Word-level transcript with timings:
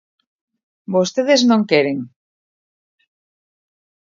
Vostedes 0.95 1.41
non 1.49 1.61
queren. 1.71 1.97